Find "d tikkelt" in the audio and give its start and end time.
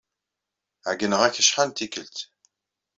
1.71-2.17